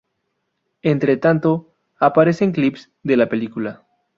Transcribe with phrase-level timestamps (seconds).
[0.81, 3.85] Entre tanto, aparecen clips de la película.